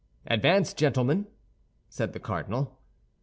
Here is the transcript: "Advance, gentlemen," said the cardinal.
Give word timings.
"Advance, 0.25 0.73
gentlemen," 0.73 1.27
said 1.87 2.11
the 2.13 2.19
cardinal. 2.19 2.75